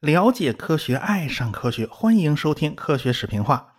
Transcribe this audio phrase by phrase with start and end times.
[0.00, 3.74] 了解科学，爱上科学，欢迎收听科学视频化。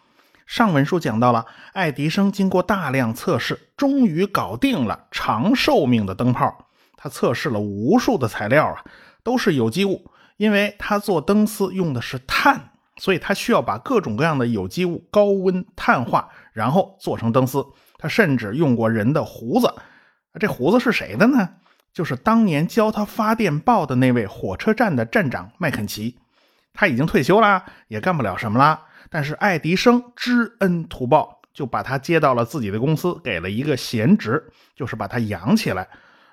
[0.46, 6.68] 上文书讲到了，爱迪生经过大量测试，终于搞定了长寿命的灯泡。
[6.96, 8.86] 他测试了无数的材料啊，
[9.24, 10.12] 都是有机物。
[10.38, 17.66] 因为他做灯丝用的是碳，所以他需要把各种各样的有机物高温碳化，然后做成灯丝。
[17.98, 19.72] 他甚至用过人的胡子。
[20.40, 21.50] 这胡子是谁的呢？
[21.94, 26.18] 就是当年教他发电报的那位火车站的站长麦肯齐。
[26.74, 28.80] 他已经退休了，也干不了什么了。
[29.10, 34.42] 但是爱迪生知恩图报，就把他接到了自己的公司，给了一个闲职，
[34.74, 35.86] 就是把他养起来。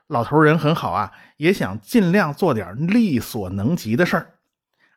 [0.07, 4.35] 老头人很好啊，也想尽量做点力所能及的事儿。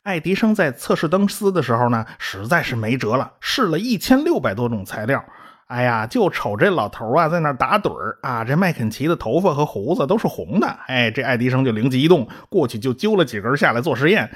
[0.03, 5.25] 爱迪生在测试灯丝的时候呢，实在是没辙了，试了一千六百多种材料。
[5.71, 8.43] 哎呀，就瞅这老头啊，在那打盹儿啊。
[8.43, 10.67] 这麦肯齐的头发和胡子都是红的。
[10.87, 14.29] 哎，这爱迪生就灵机一动，过去就揪了几根下来做实验。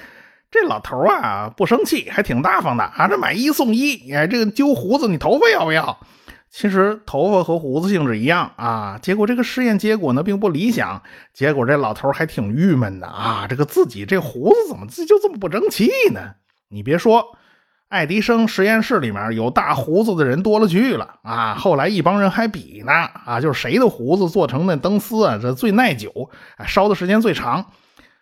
[0.50, 3.10] 这老头啊不生气，还挺大方的啊！
[3.10, 6.00] 这买一送一，哎，这个揪胡子，你头发要不要？
[6.50, 8.98] 其实头发和胡子性质一样啊。
[9.02, 13.46] 结果这个试验结果呢并不理想，结果这老头还挺郁闷的啊！
[13.50, 16.22] 这个自己这胡子怎么就这么不争气呢？
[16.70, 17.26] 你别说，
[17.96, 21.56] 爱迪生实验室里面有大胡子的人多了去了啊！
[21.56, 26.30] 后来一帮人还比呢啊，就是谁的胡子做成那灯丝啊，这最耐久，
[26.68, 27.66] 烧的时间最长。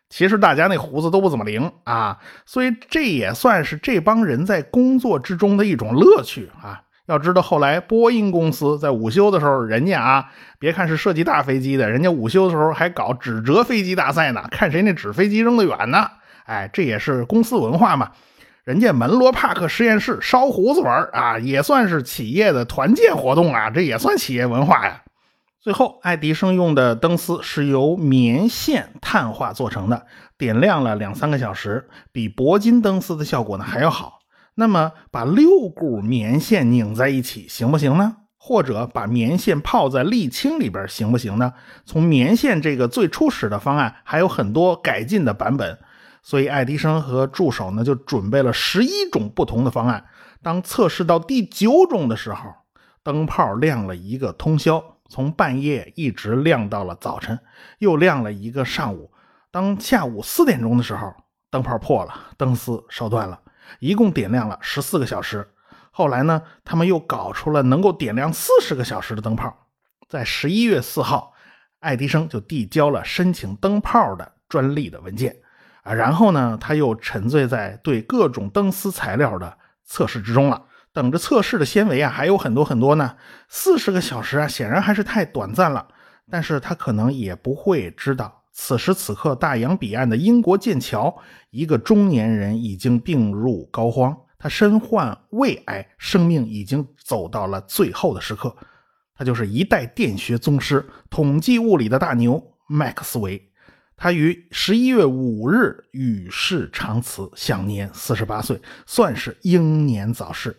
[0.10, 6.80] 其实大家那胡子都不怎么灵啊，所以这也算是这帮人在工作之中的一种乐趣啊。
[7.08, 10.26] 要知道后来波音公司在午休的时候，人家啊，
[10.60, 16.08] 别看是设计大飞机的，人家午休的时候还搞纸折飞机大赛呢，看谁那纸飞机扔得远呢。
[16.46, 18.12] 哎，这也是公司文化嘛。
[18.64, 25.04] 人家门罗帕克实验室烧胡子玩啊，也算是企业的团建活动啊，这也算企业文化呀。
[25.60, 30.06] 最后，爱迪生用的灯丝是由棉线碳化做成的，
[30.38, 34.20] 点亮了两三个小时，比铂金灯丝的效果呢还要好。
[34.56, 38.16] 那么，把六股棉线拧在一起行不行呢？
[38.38, 41.52] 或者把棉线泡在沥青里边行不行呢？
[41.86, 45.78] 从棉线这个最初始的方案，还有很多改进的版本。
[46.24, 50.06] 所以，爱迪生和助手呢就准备了十一种不同的方案。
[50.42, 52.50] 当测试到第九种的时候，
[53.04, 54.84] 灯泡亮了一个通宵。
[55.10, 57.38] 从半夜一直亮到了早晨，
[57.78, 59.12] 又亮了一个上午。
[59.52, 61.14] 当下午四点钟的时候，
[61.52, 63.40] 灯泡破了，灯丝烧断了，
[63.80, 65.48] 一共点亮了十四个小时。
[65.92, 69.68] 后来呢，他们又搞出了能够点亮四十个小时的灯泡。
[70.10, 71.34] 在十一月四号，
[71.80, 75.36] 爱迪生就递交了申请灯泡的专利的文件
[75.84, 75.94] 啊。
[75.94, 80.66] 然后呢，他又沉醉在对各种灯丝材料的测试之中了。
[80.92, 83.16] 等着测试的纤维啊，还有很多很多呢。
[83.50, 85.88] 四十个小时啊，显然还是太短暂了。
[86.30, 91.16] 但是他可能也不会知道，此时此刻大洋彼岸的英国剑桥，
[91.50, 98.56] 一个中年人已经病入膏肓，他身患胃癌，生命已经走到了最后的时刻。
[99.16, 103.52] 他就是一代电学宗师、统计物理的大牛麦克斯韦。
[103.96, 110.56] 他于十一月五日与世长辞，享年四十八岁，算是英年早逝。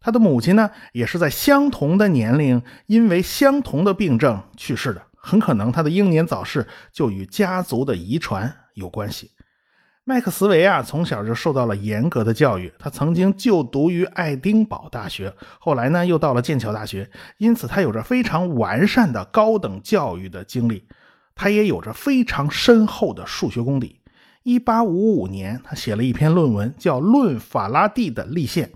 [0.00, 5.02] 他的母亲呢，也是在相同的年龄，因为相同的病症去世的。
[5.16, 9.32] 很可能他的英年早逝就与家族的遗传有关系。
[10.04, 12.72] 麦克斯韦啊，从小就受到了严格的教育。
[12.78, 20.86] 他曾经就读于爱丁堡大学，后来呢又到了剑桥大学，因此他有着非常完善的高等教育的经历。
[21.36, 24.00] 他也有着非常深厚的数学功底。
[24.42, 28.66] 一八五五年，他写了一篇论文，叫《论法拉第的立线》。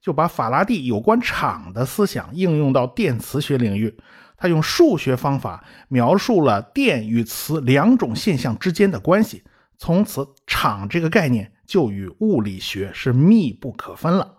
[0.00, 3.94] 就把法拉第有关场的思想应用到电磁学领域。
[4.36, 9.42] 他用数学方法描述了电与磁两种现象之间的关系，
[9.76, 14.37] 从此场这个概念就与物理学是密不可分了。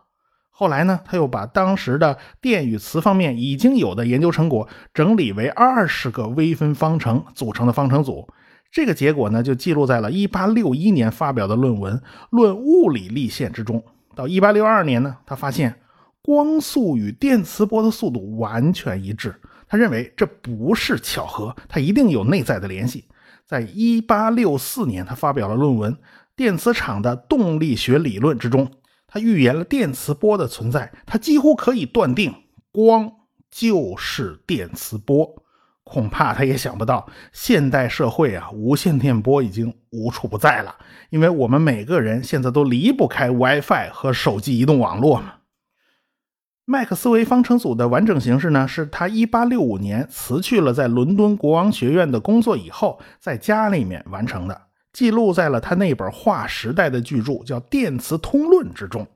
[0.59, 8.28] 后来呢，他又把当时的电与磁方面已经有的研究成果整理为二十个微分方程组成的方程组。
[8.69, 11.95] 这个结果呢，就记录在了1861年发表的论文
[12.31, 13.81] 《论物理立线》之中。
[14.13, 15.74] 到一八六二年呢，他发现
[16.22, 19.33] 光速与电磁波的速度完全一致。
[19.66, 23.06] 他认为这不是巧合，它一定有内在的联系。
[23.48, 25.94] 在一八六四年，他发表了论文
[26.36, 28.69] 《电磁场的动力学理论》之中，
[29.09, 30.91] 他预言了电磁波的存在。
[31.06, 32.33] 他几乎可以断定，
[32.71, 33.11] 光
[33.51, 35.44] 就是电磁波。
[35.83, 40.75] 恐怕他也想不到，现代社会啊，无线电波已经无处不在了。
[41.09, 45.33] 因为我们每个人现在都离不开 WiFi 和手机移动网络嘛。
[46.65, 59.07] 麦克斯韦方程组的完整形式呢，是他1865年辞去了在伦敦国王学院的工作以后，在家里面完成的，记录在了他那本划时代的巨著叫《电磁通论》之中。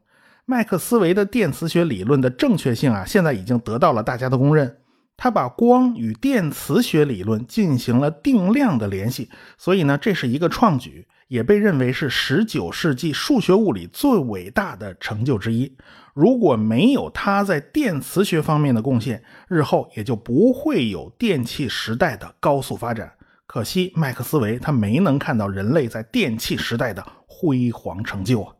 [0.45, 4.77] 麦克斯韦的电磁学理论的正确性啊，现在已经得到了大家的公认。
[5.15, 15.71] 他把光与电磁学理论进行了定量的联系，所以呢，这是一个创举，也被认为是19世纪数学物理最伟大的成就之一。
[16.13, 23.13] 如果没有他在电磁学方面的贡献，日后也就不会有电气时代的高速发展。
[23.45, 28.55] 可惜麦克斯韦他没能看到人类在电气时代的辉煌成就啊！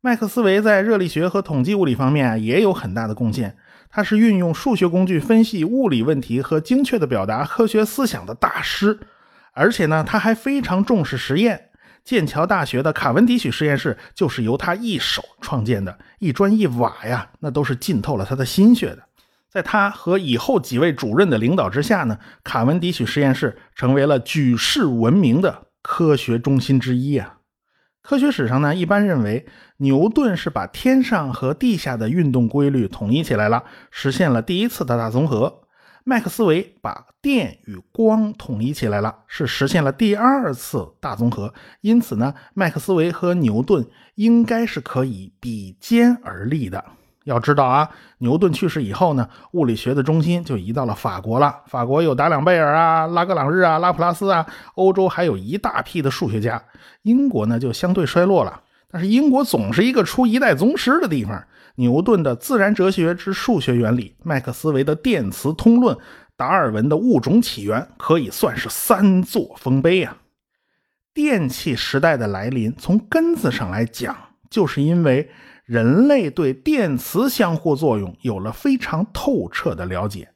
[0.00, 3.56] 麦克斯韦在热力学和统计物理方面啊也有很大的贡献，
[3.90, 9.00] 他是运用数学工具分析物理问题和精确的表达科学思想的大师，
[9.52, 11.70] 而且呢，他还非常重视实验。
[12.04, 19.07] 剑桥大学的卡文迪许实验室就是由他一手创建的，一砖一瓦呀，那都是浸透了他的心血的。
[19.50, 27.36] 在他和以后几位主任的领导之下呢，卡文迪许实验室成为了举世闻名的科学中心之一啊。
[28.02, 29.46] 科学史上呢，一般认为
[29.78, 35.62] 牛顿是把天上和地下的运动规律统一起来了，实现了第一次的大综合。
[36.04, 41.52] 麦克斯韦把电与光统一起来了，是实现了第二次大综合。
[41.82, 46.82] 因此呢，麦克斯韦和牛顿应该是可以比肩而立的。
[47.28, 47.88] 要知道啊，
[48.18, 51.54] 牛顿去世以后呢，物理学的中心就移到了法国了。
[51.66, 56.60] 法国有达朗贝尔啊、拉格朗日啊、拉普拉斯啊，欧洲还有一大批的数学家。
[57.02, 61.44] 英国呢就相对衰落了，但是英国总是一个出一代宗师的地方。
[61.76, 65.96] 牛顿的自然哲学之数学原理，麦克斯韦的电磁通论，
[66.36, 70.16] 达尔文的物种起源，可以算是三座丰碑啊。
[71.14, 74.16] 电气时代的来临，从根子上来讲，
[74.50, 75.30] 就是因为
[75.68, 80.26] 人类对电磁相互作用有了非常透彻的了解。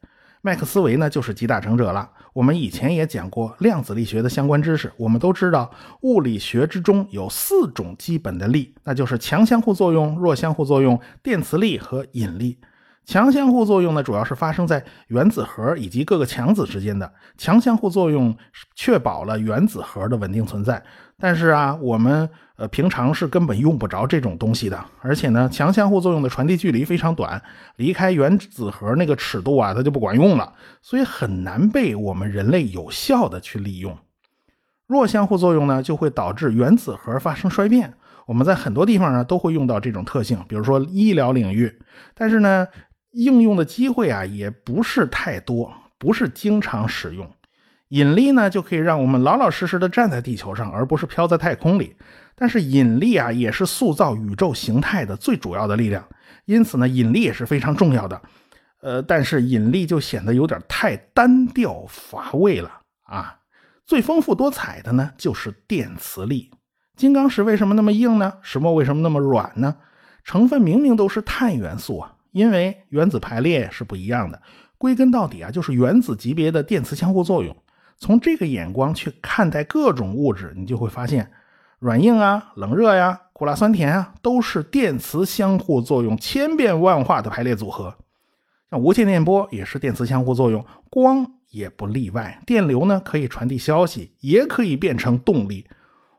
[0.43, 2.07] 麦克斯韦呢，就是集大成者了。
[2.33, 5.71] 我们以前也讲过量子力学的相关知识，我们都知道
[6.01, 12.59] 物理学之中有四种基本的力，那就是强相互作用、弱相互作用、电磁力和引力。
[13.05, 17.11] 强相互作用呢，主要是发生在原子核以及各个强子之间的。
[17.37, 18.35] 强相互作用
[18.75, 20.81] 确保了原子核的稳定存在。
[21.19, 24.85] 但是啊，我们呃平常是根本用不着这种东西的。
[25.01, 27.41] 而且呢，强相互作用的传递距离非常短，
[27.75, 30.53] 离开原子核那个尺度啊，它就不管用了。
[30.81, 33.97] 所以很难被我们人类有效的去利用。
[34.87, 37.93] 弱相互作用呢，就会导致原子核发生衰变。
[38.25, 41.81] 我们在很多地方呢都会用到这种特性，比如说医疗领域。
[42.15, 42.65] 但是呢。
[43.13, 47.27] 应用的机会啊，也不是太多，不是经常使用。
[47.89, 51.95] 引力呢，就可以让我们老老实实的站在地球上，而不是飘在太空里。
[52.35, 56.03] 但是引力啊，也是塑造宇宙形态的最主要的力量，
[56.45, 58.19] 因此呢，引力也是非常重要的。
[58.81, 63.39] 呃，但是引力就显得有点太单调乏味了啊。
[63.85, 66.49] 最丰富多彩的呢，就是电磁力。
[66.95, 68.33] 金刚石为什么那么硬呢？
[68.41, 69.75] 石墨为什么那么软呢？
[70.23, 72.12] 成分明明都是碳元素啊。
[72.33, 74.41] 因为原子排列是不一样的，
[74.77, 77.55] 归根到底啊，就是原子级别的电磁相互作用。
[77.97, 81.31] 从这个眼光去看待各种物质，你就会发现，
[81.79, 87.95] 软硬啊、冷热呀、苦辣酸甜啊，都是电磁相互作用千变万化的排列组合。
[88.69, 92.41] 像无线电波也是电磁相互作用，光也不例外。
[92.45, 95.67] 电流呢，可以传递消息，也可以变成动力。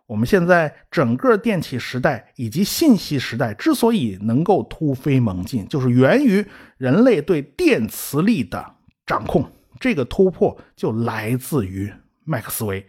[0.06, 6.44] 我们现在整个电气时代以及信息时代之所以能够突飞猛进，就是源于
[6.76, 8.74] 人类对电磁力的
[9.06, 9.50] 掌控。
[9.80, 11.92] 这个突破就来自于
[12.24, 12.86] 麦克斯韦。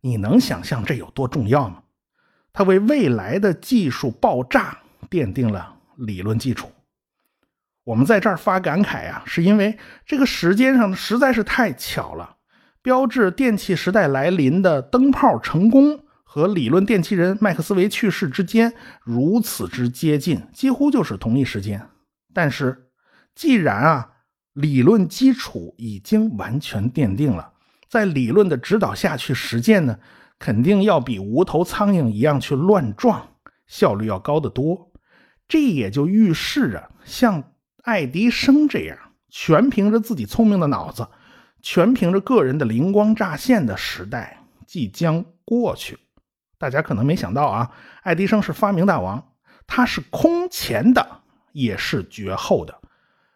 [0.00, 1.82] 你能想象这有多重要吗？
[2.52, 4.78] 他为未来的技术爆炸
[5.10, 6.70] 奠定了理论基础。
[7.84, 12.36] 我们在这儿发感慨啊，是因为这个时间上实在是太巧了，
[12.82, 16.00] 标志电气时代来临的灯泡成功。
[16.30, 21.88] 和理论电气人麦克斯韦去世之间如此之接近，几乎就是同一时间。
[22.34, 22.90] 但是，
[23.34, 24.12] 既然啊
[24.52, 27.50] 理论基础已经完全奠定了，
[27.88, 29.98] 在理论的指导下去实践呢，
[30.38, 33.26] 肯定要比无头苍蝇一样去乱撞
[33.66, 34.92] 效率要高得多。
[35.48, 37.42] 这也就预示着，像
[37.84, 38.98] 爱迪生这样
[39.30, 41.08] 全凭着自己聪明的脑子，
[41.62, 45.98] 全凭着个人的灵光乍现的时代即将过去。
[46.58, 47.70] 大家可能没想到啊，
[48.02, 49.32] 爱迪生是发明大王，
[49.66, 51.06] 他是空前的，
[51.52, 52.74] 也是绝后的，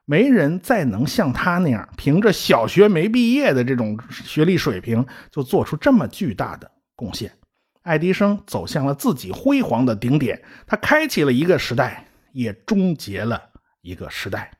[0.04, 7.32] 没人再能像他那样，凭着小学没毕业的这种学历水平，就做出这么巨大的贡献。
[7.82, 13.40] 爱迪生走向了自己辉煌的顶点，他开启了一个时代，也终结了
[13.80, 14.50] 一个时代。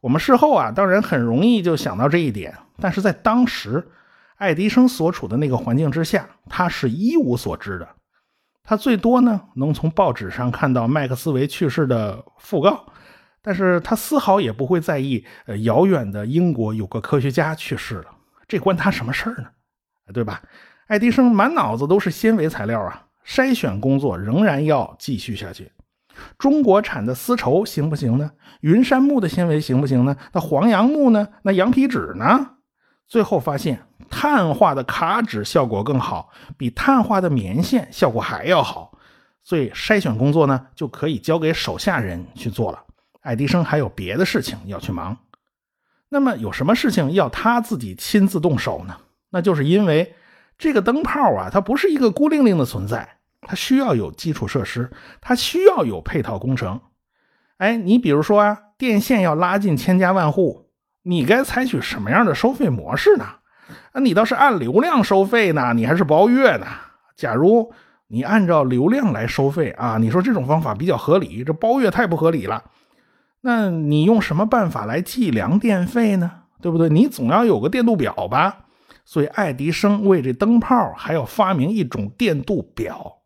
[0.00, 3.86] 我们事后啊，当然很容易就想到这一点，但是在当时，
[4.42, 7.88] 爱迪生所处的那个环境之下，他是一无所知的。
[8.64, 12.84] 他最多呢，能从报纸上看到麦克斯韦去世的讣告，
[13.40, 18.06] 但是他丝毫也不会在意，呃，遥远的英国有个科学家去世了，
[18.48, 19.48] 这关他什么事儿呢？
[20.12, 20.42] 对吧？
[20.88, 25.70] 爱迪生满脑子都是纤维材料啊，筛选工作仍然要继续下去。
[26.36, 28.32] 中国产的丝绸行不行呢？
[28.62, 30.16] 云杉木的纤维行不行呢？
[30.32, 31.28] 那黄杨木呢？
[31.42, 32.56] 那羊皮纸呢？
[33.12, 33.78] 最后发现，
[34.08, 38.96] 碳化的卡纸效果更好，比碳化的棉线效果还要好。
[39.44, 42.82] 所以筛选工作呢，就可以交给手下人去做了。
[43.20, 45.14] 爱迪生还有别的事情要去忙。
[46.08, 48.96] 那么有什么事情要他自己亲自动手呢？
[49.28, 50.14] 那就是因为
[50.56, 53.18] 这个灯泡啊，它不是一个孤零零的存在。
[53.42, 54.90] 它需要有基础设施，
[55.20, 56.80] 它需要有配套工程。
[57.58, 60.61] 哎，你比如说啊，电线要拉进千家万户，
[61.02, 63.24] 你该采取什么样的收费模式呢？
[63.92, 66.66] 啊，你倒是按流量收费呢，你还是包月呢？
[67.16, 67.72] 假如
[68.08, 72.62] 你按照流量来收费啊，你说这种方法比较合理，这包月太不合理了。
[73.40, 76.30] 那你用什么办法来计量电费呢？
[76.60, 76.88] 对不对？
[76.88, 78.58] 你总要有个电度表吧？
[79.04, 83.18] 所以爱迪生为这灯泡还要发明一种电度表。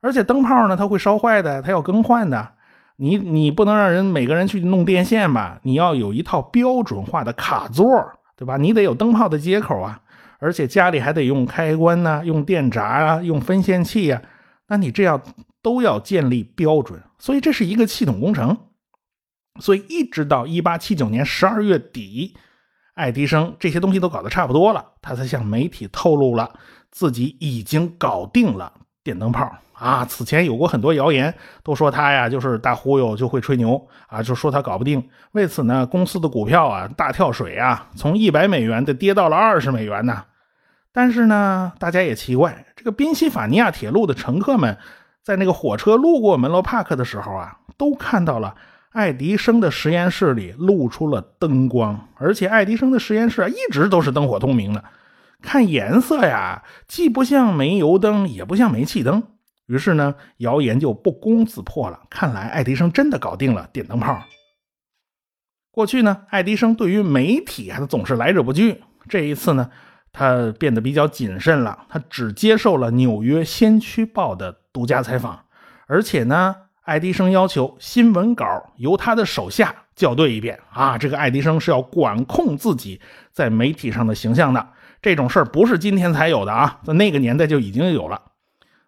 [0.00, 2.53] 而且灯泡呢，它会烧坏的，它要更换的。
[2.96, 5.58] 你你不能让人每个人去弄电线吧？
[5.64, 7.88] 你要有一套标准化的卡座，
[8.36, 8.56] 对吧？
[8.56, 10.00] 你得有灯泡的接口啊，
[10.38, 14.22] 而且家里还得用开关呢，用电闸啊，用分线器呀。
[14.68, 15.20] 那你这样
[15.60, 18.56] 都要建立标准，所以这是一个系统工程。
[19.60, 22.34] 所以一直到一八七九年十二月底，
[22.94, 26.58] 爱迪生这些东西都搞得差不多了，他才向媒体透露了
[26.90, 28.72] 自己已经搞定了
[29.04, 29.48] 电灯泡。
[29.74, 31.34] 啊，此前有过很多谣言，
[31.64, 35.02] 都说他呀就是大忽悠，就会吹牛啊，就说他搞不定。
[35.32, 40.22] 为此呢，公司的股票啊大跳水啊，从一百美元的跌到了二十美元呢。
[40.92, 44.78] 但是呢，大家也奇怪，这个宾夕法尼亚铁路的乘客们
[45.24, 48.54] 在那个火车路过门罗帕克的时候啊，都看到了
[48.92, 54.84] 爱迪生的实验室里露出了灯光，而且爱迪生的实验室啊一直都是灯火通明的，
[55.44, 59.22] 看颜色呀，既不像煤油灯，也不像煤气灯。
[59.66, 62.00] 于是呢，谣言就不攻自破了。
[62.10, 64.22] 看来爱迪生真的搞定了电灯泡。
[65.70, 68.82] 过去呢，爱迪生对于媒体他总是来者不拒。
[69.08, 69.70] 这一次呢，
[70.12, 71.86] 他变得比较谨慎了。
[71.88, 75.44] 他只接受了《纽约先驱报》的独家采访，
[75.86, 80.58] 而且呢，爱迪生要求新闻稿由他的手下校对一遍。
[80.72, 83.00] 啊，这个爱迪生是要管控自己
[83.32, 84.68] 在媒体上的形象的。
[85.04, 88.18] 这种事儿不是今天才有的啊，在那个年代就已经有了。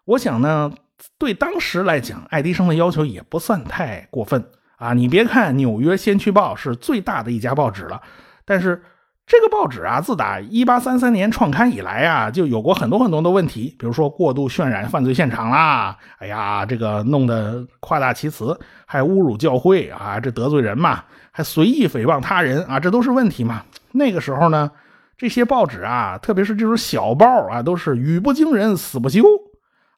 [0.03, 0.73] 我想呢，
[1.19, 4.43] 对当时来讲，爱迪生的要求也不算太过分
[4.77, 4.93] 啊。
[4.93, 8.01] 你别看《纽约先驱报》是最大的一家报纸了，
[8.45, 8.81] 但是
[9.27, 23.61] 这个报纸啊，自打1833年创刊以来啊，就有过很多很多的问题，比如说过度渲染犯罪现场啦，哎呀，这个弄得夸大其词，还侮辱教会啊，这得罪人嘛，还随意诽谤他人啊，这都是问题嘛。
[23.91, 24.71] 那个时候呢，
[25.17, 29.23] 这些报纸啊，特别是这种小报啊，都是语不惊人死不休。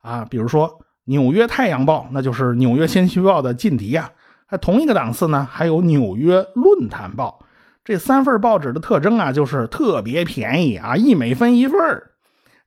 [0.02, 0.70] 啊，比如说
[1.06, 4.10] 《纽约太阳报》，那就是《纽约先驱报》的劲敌呀。
[4.46, 7.40] 还同一个档次呢，还有《纽约论坛报》。
[7.84, 11.80] 这三份报纸的特征啊，就是特别便宜啊，一美分一份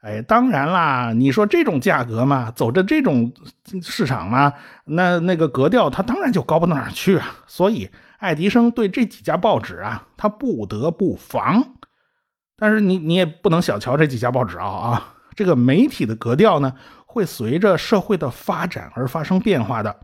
[0.03, 3.33] 哎，当然啦，你说这种价格嘛，走着这种
[3.81, 4.53] 市场嘛，
[4.85, 7.37] 那那个格调它当然就高不到哪去啊。
[7.47, 11.65] 所以爱迪生对这几家报纸啊，他不得不防。
[12.57, 16.73] 但是你你也不能小瞧这几家报纸啊啊，这个媒体的格调呢。
[17.05, 19.95] 会随着社会的发展而发生变化的。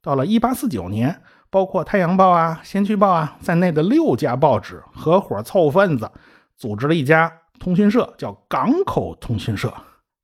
[0.00, 1.20] 到了1849年，
[1.50, 6.10] 包括《太阳报》啊、《先驱报》啊在内的六家报纸合伙凑份子，
[6.56, 9.74] 组织了一家通讯社，叫港口通讯社。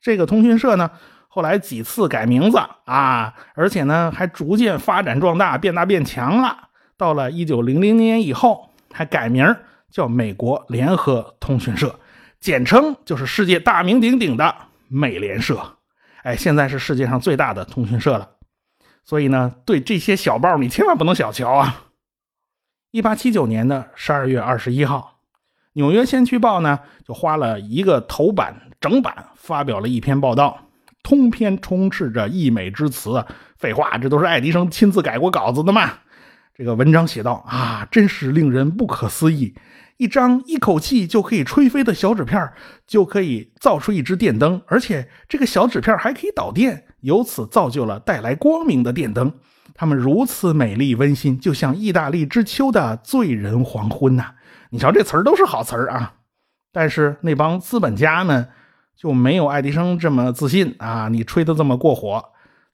[0.00, 0.90] 这个通讯社呢，
[1.28, 6.56] 后来几次改名字啊，而且呢还逐渐发展壮大，变大变强了。
[6.96, 9.44] 到了1900年以后，还改名
[9.90, 11.98] 叫美国联合通讯社，
[12.38, 14.54] 简称就是世界大名鼎鼎的
[14.88, 15.76] 美联社。
[16.22, 18.28] 哎，现在是世界上最大的通讯社了，
[19.04, 21.84] 所以呢，对这些小报你千万不能小瞧啊。
[22.90, 25.20] 一八七九年的十二月二十一号，
[25.74, 30.66] 《纽约先驱报》呢就花了一个头版整版发表了一篇报道，
[31.02, 33.24] 通篇充斥着溢美之词。
[33.56, 35.92] 废话，这都是爱迪生亲自改过稿子的嘛。
[36.60, 39.54] 这个文章写道啊，真是令人不可思议。
[39.96, 42.52] 一张一口气就可以吹飞的小纸片，
[42.86, 49.32] 就可以造出一只电灯，而且这个小纸片还可以导电，由此造就了带来光明的电灯。
[49.74, 54.34] 他们如此美丽温馨，就像意大利之秋的醉人黄昏呐！
[54.68, 56.12] 你瞧，这词儿都是好词儿啊。
[56.70, 58.48] 但是那帮资本家呢
[58.94, 61.08] 就没有爱迪生这么自信啊！
[61.08, 62.22] 你吹得这么过火，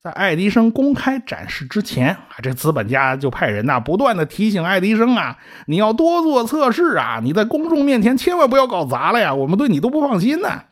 [0.07, 5.37] 在爱迪生公开展示之前啊，这资本家就派人呐，不断的提醒爱迪生啊，
[5.67, 10.63] 你要多做测试啊，你在公众面前千万不要搞砸了呀，我们对你都不放心呢。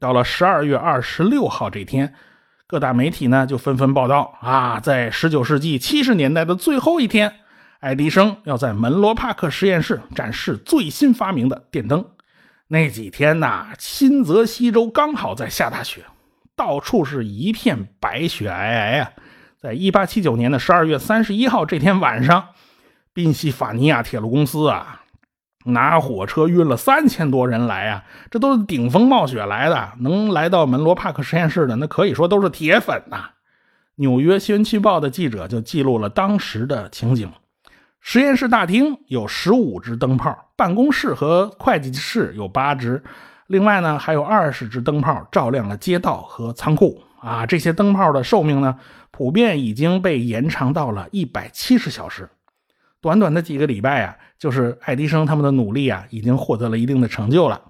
[0.00, 2.14] 到了十二月二十六号这天。
[2.66, 7.32] 各大媒体呢就纷纷报道啊，在十九世纪七十年代的最后一天，
[7.78, 12.04] 爱迪生要在门罗帕克实验室展示最新发明的电灯。
[12.66, 16.02] 那几天呐，新泽西州刚好在下大雪，
[16.62, 19.10] 到处是一片白雪皑皑呀。
[19.58, 22.50] 在一八七九年的十二月三十一号这天晚上，
[23.12, 25.00] 宾夕法尼亚铁路公司啊。
[25.64, 33.30] 拿火车运了三千多人来啊，这都是顶风冒雪来的，能来到门罗帕克实验室的，那可以说都是铁粉呐。
[33.96, 37.28] 纽约新闻报的记者就记录了当时的情景：
[38.00, 43.02] 实验室大厅有十五只灯泡，办公室和会计室有八只，
[43.46, 47.02] 另外呢还有二十只灯泡照亮了街道和仓库。
[47.20, 48.76] 啊，这些灯泡的寿命呢，
[49.10, 52.28] 普遍已经被延长到了一百七十小时。
[53.00, 54.16] 短短的几个礼拜啊。
[54.42, 57.60] 就是爱迪生他们的努力啊，已经获得了一定的成就了。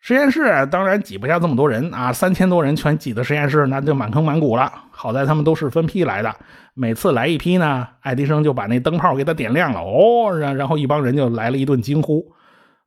[0.00, 4.72] 实验室当然挤不下这么多人啊，三千多人全挤到实验室，那就满坑满谷了。
[4.90, 6.34] 好在他们都是分批来的，
[6.74, 12.32] 每次来一批呢，爱迪生就把那灯泡给他点亮了哦，然然后一帮人就来了一顿惊呼。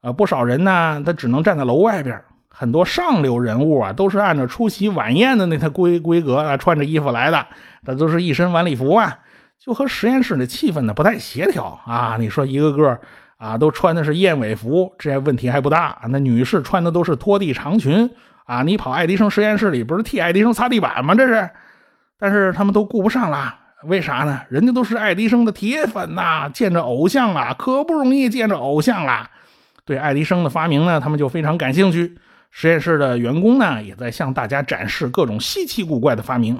[0.03, 2.22] 呃，不少人呢，他只能站在楼外边。
[2.50, 7.48] 很多上流人物啊，都是按照出席晚宴的那套规规格啊，穿着衣服来的，
[7.81, 9.17] 那都是一身晚礼服啊。
[9.57, 12.17] 就和实验室的气氛呢不太协调啊！
[12.19, 13.00] 你说一个个
[13.38, 15.98] 啊都穿的是燕尾服，这些问题还不大。
[16.10, 18.10] 那女士穿的都是拖地长裙
[18.45, 18.62] 啊！
[18.62, 21.15] 你跑爱迪生实验室里不是替爱迪生擦地板吗？
[21.15, 21.50] 这是，
[22.19, 23.55] 但是他们都顾不上了，
[23.86, 24.41] 为啥呢？
[24.50, 29.29] 人家都是爱迪生的铁粉呐，见着偶像了，可不容易见着偶像了。
[29.86, 32.18] 对爱迪生的发明呢，他们就非常感兴趣。
[32.52, 36.60] 实验室的员工呢，也在向大家展示各种稀奇古怪的发明。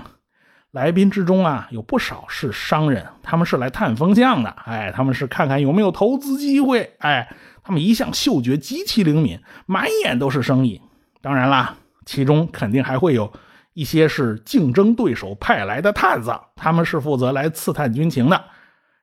[0.72, 4.50] 来宾之中啊，有不少是商人，他们是来探风向的。
[4.66, 6.96] 哎，他们是看看有没有投资机会。
[6.98, 7.32] 哎，
[7.64, 10.82] 他们一向嗅觉极其灵敏，满眼都是生意。
[11.22, 11.76] 当然啦，
[12.08, 13.32] 其中肯定还会有
[13.74, 18.44] 一些是竞争对手派来的探子，他们是负责来刺探军情的。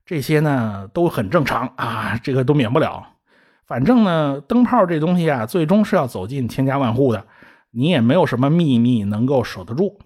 [0.04, 3.06] 这些呢都很正常啊，这个都免不了。
[3.70, 7.24] 反正呢，灯泡这东西啊，最终是要走进千家万户的，
[7.70, 9.96] 你也没有什么秘密能够守得住。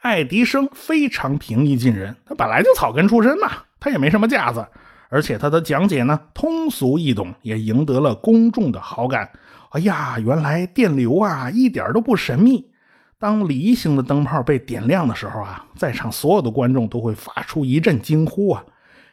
[0.00, 4.66] 爱迪生非常平易近人，他本来就草根出身嘛，他也没什么架子，
[5.10, 9.30] 而且他的讲解呢通俗易懂，也赢得了公众的好感。
[9.72, 12.70] 哎呀，原来电流啊一点都不神秘。
[13.18, 18.64] 当梨形的灯泡被点亮的时候啊，在场所有的观众都会发出一阵惊呼啊，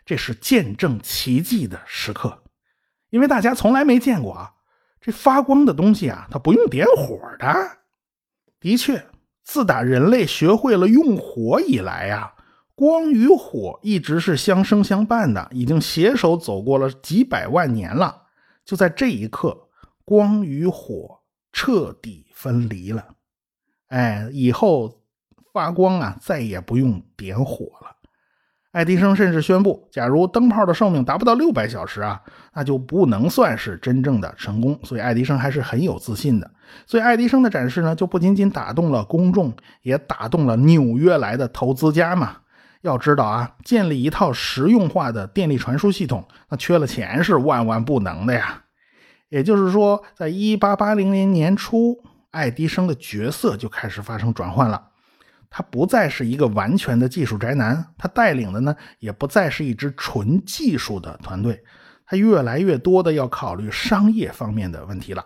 [0.05, 2.39] 这是见证奇迹的时刻，
[3.09, 4.53] 因为大家从来没见过啊，
[5.01, 7.77] 这发光的东西啊，它不用点火的。
[8.59, 9.05] 的确。
[9.43, 12.33] 自打人类学会了用火以来呀，
[12.75, 18.23] 光与火一直是相生相伴的，已经携手走过了几百万年了。
[18.65, 19.69] 就在这一刻，
[20.03, 21.21] 光与火
[21.53, 23.15] 彻底分离了。
[23.87, 25.01] 哎，以后
[25.53, 27.95] 发光啊，再也不用点火了。
[28.77, 32.21] 爱迪生甚至宣布，假如灯泡的寿命达不到六百小时啊，
[32.53, 34.79] 那就不能算是真正的成功。
[34.83, 36.47] 所以爱迪生还是很有自信的。
[36.85, 42.37] 所以爱迪生的展示呢，就不仅仅打动了公众，也打动了纽约来的投资家嘛。
[42.81, 48.61] 要知道啊，建立一套实用化的电力传输系统，那缺了钱是万万不能的呀。
[49.29, 51.97] 也就是说，在一八八零年年初，
[52.29, 54.89] 爱迪生的角色就开始发生转换了。
[55.49, 61.63] 他不再是一个完全的技术宅男，他带领的呢，也不再是一支纯技术的团队，
[62.05, 65.25] 他越来越多的要考虑商业方面的问题了。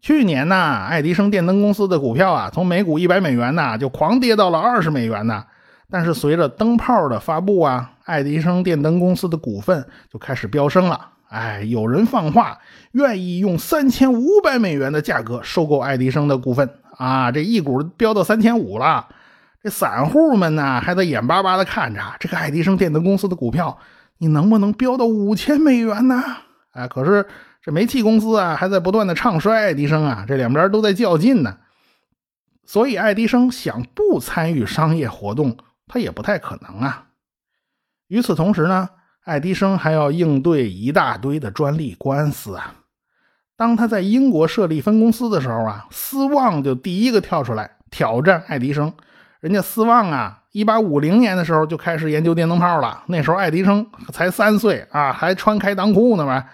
[0.00, 5.44] 去年呢，爱迪生电灯公司的股票啊，从每股一百美元呢，就狂跌到了二十美元呢。
[5.90, 11.00] 但是随着灯泡的发布啊，爱迪生电灯公司的股份就开始飙升了。
[11.28, 12.58] 哎，有人放话，
[12.92, 19.08] 愿意用三千五百美元的价格收购爱迪生的股份啊，这一股飙到三千五了。
[19.68, 23.78] 这散户们呢，还在眼巴巴的看着这个爱迪生电灯公司的股票，
[24.16, 26.24] 你能不能飙到五千美元呢？
[26.72, 27.26] 哎，可是
[27.60, 31.58] 这煤气公司啊，还在不断的唱衰爱迪生啊，这两边都在较劲呢。
[32.64, 37.08] 所以，爱迪生想不参与商业活动，他也不太可能啊。
[38.06, 38.88] 与此同时呢，
[39.26, 42.76] 爱迪生还要应对一大堆的专利官司啊。
[43.54, 48.90] 当他在英国设立分公司的时候啊，斯旺就第一个跳出来挑战爱迪生。
[49.40, 53.04] 人家斯旺啊，一八五零年的时候就开始研究电灯泡了。
[53.06, 56.44] 那时候爱迪生才三岁啊，还穿开裆裤呢嘛。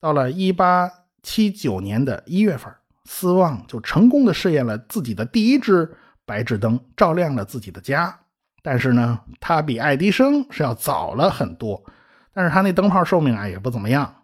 [0.00, 0.90] 到了一八
[1.22, 2.72] 七九年的一月份，
[3.04, 5.90] 斯旺就成功的试验了自己的第一只
[6.24, 8.18] 白炽灯，照亮了自己的家。
[8.62, 11.84] 但是呢，他比爱迪生是要早了很多。
[12.32, 14.14] 但是他那灯泡寿命啊也不怎么样。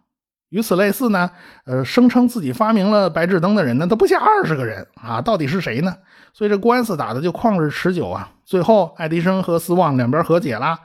[0.53, 1.31] 与此类似呢，
[1.65, 5.97] 呃，声称自己发明了白炽灯的人呢，都不下二十个人啊，到底是谁呢？
[6.31, 8.29] 所以这官司打的就旷日持久啊。
[8.45, 10.77] 最后，爱迪生和斯旺两边和解了，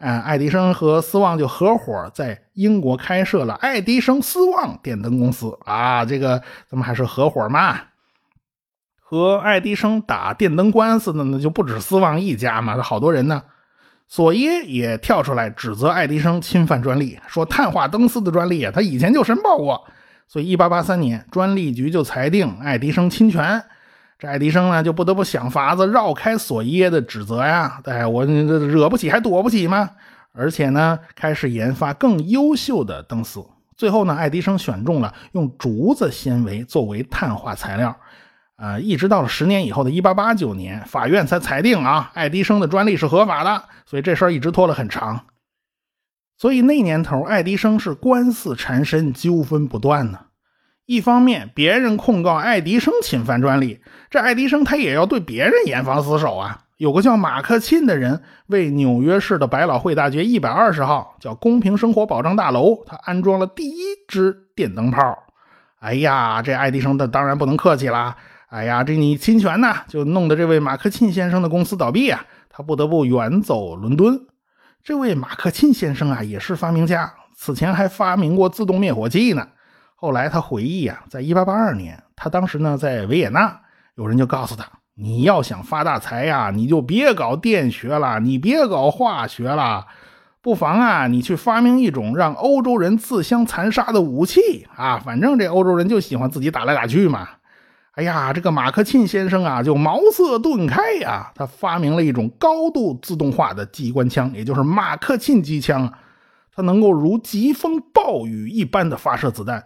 [0.00, 6.04] 哎，爱迪生和斯旺就合伙在英国开设了爱迪生斯旺电灯公司啊。
[6.04, 7.78] 这个咱们还是合伙嘛。
[8.98, 13.40] 和爱迪生打电灯官司的呢，就不止斯旺一家嘛，好多人呢。
[14.14, 19.82] 索耶也跳出来指责爱迪生侵犯专利，说碳化灯丝的专利啊，他以前就申报过。
[20.28, 23.64] 所以1883年，专利局就裁定爱迪生侵权。
[24.18, 27.80] 这爱迪生呢，就不得不想法子绕开索耶的指责呀。
[27.84, 29.88] 哎，我惹不起还躲不起吗？
[30.34, 33.42] 而且呢，开始研发更优秀的灯丝。
[33.78, 37.96] 最后呢，爱迪生选中了用竹子纤维作为碳化材料。
[38.62, 43.64] 呃，一直到了十年以后的1889年，法院才裁定啊，爱迪生的专利是合法的。
[43.86, 45.26] 所以这事儿一直拖了很长。
[46.38, 50.26] 所以那年头，爱迪生是官司缠身，纠纷不断呢。
[50.86, 56.60] 一方面，别人控告爱迪生侵犯专利，这爱迪生他也要对别人严防死守啊。
[56.76, 65.18] 有个叫马克沁的人，为纽约市的百老汇大街一百二十号叫公平生活保障大楼，他安装了第一支电灯泡。
[65.80, 68.16] 哎呀，这爱迪生他当然不能客气啦。
[68.52, 74.26] 哎呀，这你侵权呐，就弄得这位马克沁先生的公司倒闭啊，他不得不远走伦敦。
[74.84, 79.48] 这位马克沁先生啊，也是发明家，此前还发明过自动灭火器呢。
[79.94, 83.58] 后来他回忆啊，在1882年，他当时呢在维也纳，
[83.94, 89.86] 有人就告诉他：“你要想发大财呀，你就别搞电学了，你别搞化学了，
[90.42, 97.26] 不妨啊，你去发明一种让欧洲人自相残杀的武器啊，反正这欧洲人就喜欢自己打来打去嘛。”
[97.92, 105.92] 哎呀，这个马克沁先生啊，就茅塞顿开呀，他发明了一种高度自动化的机关枪，也就是马克沁机枪，
[106.56, 109.62] 它能够如疾风暴雨一般的发射子弹。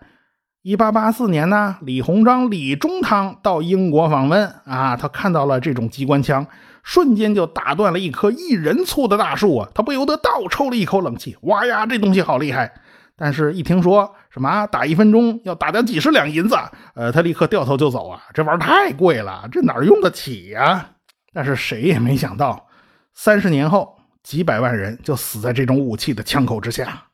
[0.63, 6.45] 一八八四年呢，李鸿章、李中堂到英国访问啊，他看到了这种机关枪，
[6.83, 11.37] 瞬间就打断了一棵一人粗的大树啊，他不由得倒抽了一口冷气。
[11.43, 12.73] 哇呀，这东西好厉害！
[13.19, 16.55] 但是，一听说什么打一分钟要打掉几十两银子，
[16.95, 18.23] 呃，他立刻掉头就走啊！
[18.35, 20.91] 这玩意儿太贵了，这哪用得起呀？
[21.33, 22.69] 但是谁也没想到，
[23.15, 27.05] 三十年后，几百万人就死在这种武器的枪口之下。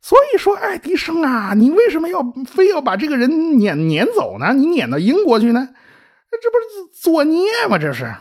[0.00, 4.52] 所以说，爱迪生啊，你为什么要非要把这个人撵撵走呢？
[4.52, 5.68] 你撵到英国去呢？
[6.30, 7.76] 这不是作孽吗？
[7.76, 8.14] 这是。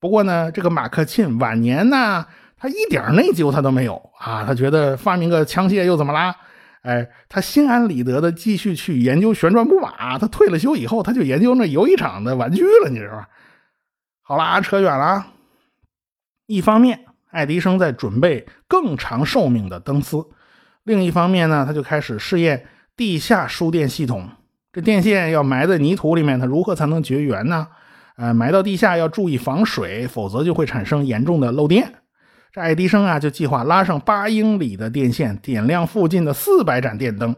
[0.00, 2.26] 不过呢，这个马克沁晚年呢。
[2.56, 4.42] 他一点内疚他都没有啊！
[4.46, 6.34] 他觉得发明个枪械又怎么啦？
[6.84, 10.18] 哎，他心安理得的继续去研究旋转木马。
[10.18, 13.28] 他退了休以后，他就研究那游戏场的玩具了，你知道吧？
[14.20, 15.26] 好啦，扯远了。
[16.46, 20.28] 一方面，爱迪生在准备更长寿命的灯丝；
[20.82, 24.28] 另一方面呢，他就开始试验地下输电系统。
[24.70, 27.66] 这电线要埋在泥土里面，它如何才能绝缘呢？
[28.16, 31.94] 呃，埋到地下要注意防水，否则就会产生严重的漏电。
[32.54, 37.34] 这爱迪生啊，就计划拉上八英里的电线，点亮附近的四百盏电灯。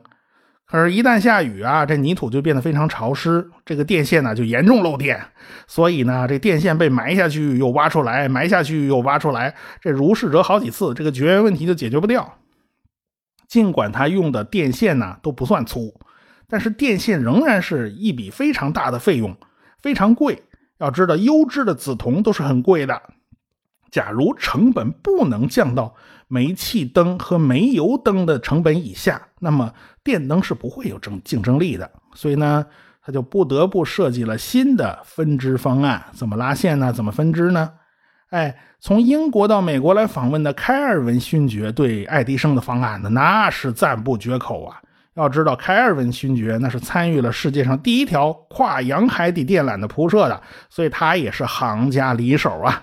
[0.66, 5.18] 可是，一旦下雨啊，这泥土就变得非常潮湿，这个电线呢就严重漏电。
[5.66, 12.34] 所以呢，这电线被埋下去又挖出来，埋下去又挖出来，这如是者好几次，这个绝缘问题就解决不掉。
[13.48, 15.98] 尽管他用的电线呢都不算粗，
[16.46, 19.34] 但是电线仍然是一笔非常大的费用，
[19.80, 20.42] 非常贵。
[20.76, 23.00] 要知道，优质的紫铜都是很贵的。
[23.90, 25.94] 假如成本不能降到
[26.28, 29.72] 煤气灯和煤油灯的成本以下，那么
[30.02, 31.90] 电灯是不会有争竞争力的。
[32.14, 32.66] 所以呢，
[33.02, 36.04] 他就不得不设计了新的分支方案。
[36.12, 36.92] 怎么拉线呢？
[36.92, 37.70] 怎么分支呢？
[38.30, 44.80] 哎，从英国到美国来访问的开尔文勋爵对爱迪生的方案呢，那是赞不绝口啊。
[45.14, 52.82] 要知道，开尔文勋爵那是参与了世界上第一条跨洋海底电缆的铺设的，所以他也是行家里手啊。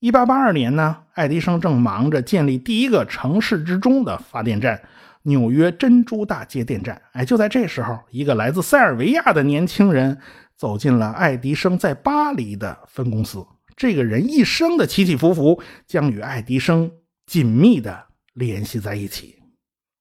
[0.00, 4.80] 一八八二年呢，爱迪生正忙着建立第一个城市之中的发电站——
[5.22, 7.02] 纽约珍珠大街电站。
[7.14, 10.16] 哎，就在这时候，一个来自塞尔维亚的年轻人
[10.56, 13.44] 走进了爱迪生在巴黎的分公司。
[13.74, 16.88] 这个人一生的起起伏伏，将与爱迪生
[17.26, 19.42] 紧密的联系在一起。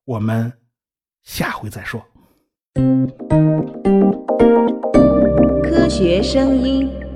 [0.05, 0.53] 我们
[1.23, 2.05] 下回再说。
[5.63, 7.06] 科学声音。